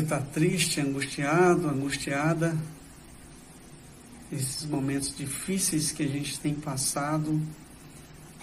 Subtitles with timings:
[0.00, 2.56] está triste, angustiado, angustiada,
[4.32, 7.40] esses momentos difíceis que a gente tem passado,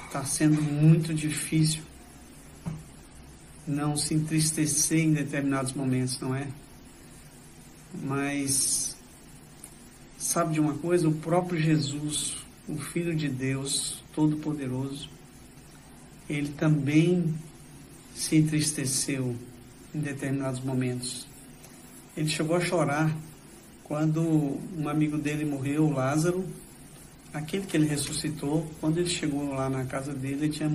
[0.05, 1.83] está sendo muito difícil
[3.67, 6.47] não se entristecer em determinados momentos, não é?
[8.03, 8.95] Mas
[10.17, 11.07] sabe de uma coisa?
[11.07, 12.37] O próprio Jesus,
[12.67, 15.09] o Filho de Deus Todo-Poderoso,
[16.29, 17.33] ele também
[18.15, 19.35] se entristeceu
[19.93, 21.27] em determinados momentos.
[22.15, 23.15] Ele chegou a chorar
[23.83, 24.21] quando
[24.77, 26.45] um amigo dele morreu, Lázaro,
[27.33, 30.71] aquele que ele ressuscitou, quando ele chegou lá na casa dele, ele tinha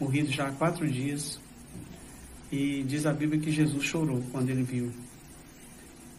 [0.00, 1.40] morrido já há quatro dias.
[2.50, 4.92] E diz a Bíblia que Jesus chorou quando ele viu.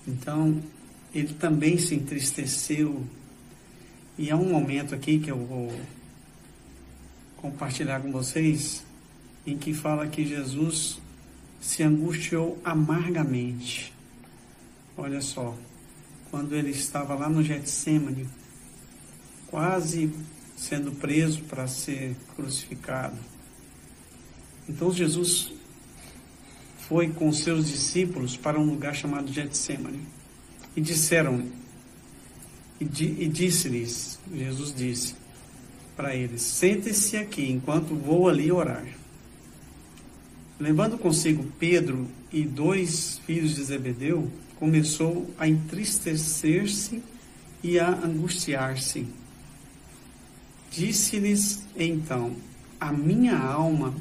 [0.07, 0.61] Então,
[1.13, 3.05] ele também se entristeceu.
[4.17, 5.73] E há um momento aqui que eu vou
[7.37, 8.85] compartilhar com vocês,
[9.45, 10.99] em que fala que Jesus
[11.59, 13.91] se angustiou amargamente.
[15.03, 15.57] Olha só,
[16.29, 18.29] quando ele estava lá no Getsemane,
[19.47, 20.13] quase
[20.55, 23.17] sendo preso para ser crucificado.
[24.69, 25.53] Então Jesus
[26.87, 30.07] foi com seus discípulos para um lugar chamado Getsemane
[30.75, 31.47] e disseram
[32.79, 35.15] e, e disse-lhes, Jesus disse
[35.95, 38.85] para eles: Sente-se aqui enquanto vou ali orar.
[40.61, 47.01] Levando consigo Pedro e dois filhos de Zebedeu, começou a entristecer-se
[47.63, 49.07] e a angustiar-se.
[50.69, 52.35] Disse-lhes então:
[52.79, 53.95] A minha alma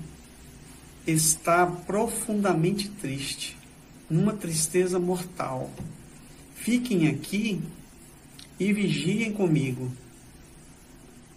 [1.06, 3.56] está profundamente triste,
[4.11, 5.70] numa tristeza mortal.
[6.56, 7.58] Fiquem aqui
[8.58, 9.91] e vigiem comigo.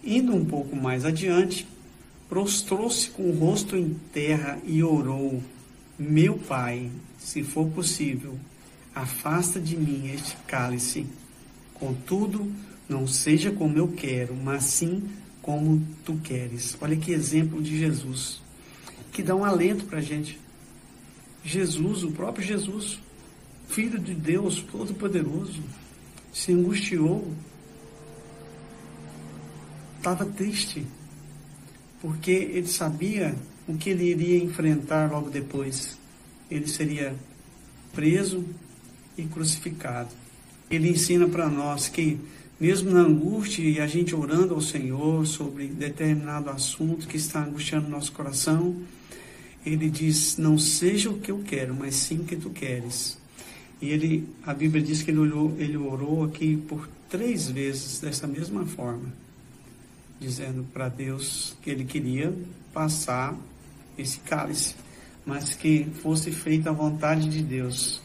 [0.04, 1.66] Indo um pouco mais adiante,
[2.28, 5.42] prostrou-se com o rosto em terra e orou:
[5.98, 8.38] Meu pai, se for possível,
[8.94, 11.06] afasta de mim este cálice.
[11.74, 12.50] Contudo,
[12.88, 15.02] não seja como eu quero, mas sim
[15.42, 16.76] como tu queres.
[16.80, 18.44] Olha que exemplo de Jesus
[19.14, 20.38] que dá um alento para a gente.
[21.44, 22.98] Jesus, o próprio Jesus,
[23.68, 25.62] Filho de Deus Todo-Poderoso,
[26.32, 27.32] se angustiou,
[29.96, 30.84] estava triste,
[32.04, 33.34] porque ele sabia
[33.66, 35.96] o que ele iria enfrentar logo depois.
[36.50, 37.14] Ele seria
[37.94, 38.44] preso
[39.16, 40.10] e crucificado.
[40.70, 42.18] Ele ensina para nós que,
[42.60, 47.88] mesmo na angústia e a gente orando ao Senhor sobre determinado assunto que está angustiando
[47.88, 48.76] nosso coração,
[49.64, 53.16] ele diz: Não seja o que eu quero, mas sim o que tu queres.
[53.80, 58.26] E ele, a Bíblia diz que ele orou, ele orou aqui por três vezes dessa
[58.26, 59.10] mesma forma,
[60.24, 62.34] dizendo para Deus que ele queria
[62.72, 63.36] passar
[63.96, 64.74] esse cálice,
[65.24, 68.00] mas que fosse feita a vontade de Deus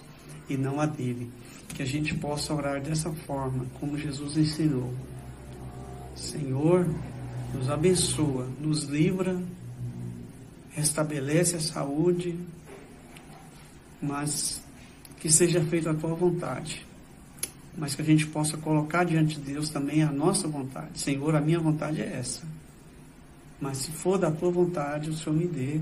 [0.50, 1.30] e não a dele.
[1.70, 4.94] Que a gente possa orar dessa forma, como Jesus ensinou.
[6.16, 6.88] Senhor,
[7.54, 9.40] nos abençoa, nos livra
[10.80, 12.38] restabelece a saúde,
[14.02, 14.62] mas
[15.20, 16.86] que seja feita a tua vontade.
[17.80, 21.00] Mas que a gente possa colocar diante de Deus também a nossa vontade.
[21.00, 22.46] Senhor, a minha vontade é essa.
[23.60, 25.80] Mas se for da tua vontade, o Senhor me dê,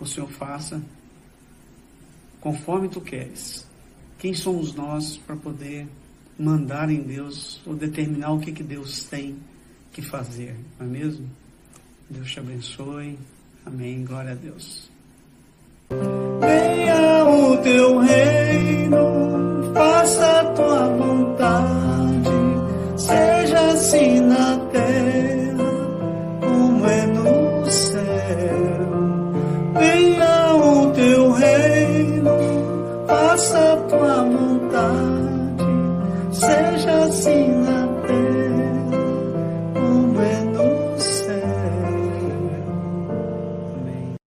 [0.00, 0.82] o Senhor faça
[2.40, 3.66] conforme tu queres.
[4.18, 5.86] Quem somos nós para poder
[6.38, 9.36] mandar em Deus ou determinar o que, que Deus tem
[9.92, 11.28] que fazer, não é mesmo?
[12.10, 13.18] Deus te abençoe.
[13.64, 14.04] Amém.
[14.04, 14.90] Glória a Deus.
[36.34, 37.08] 写首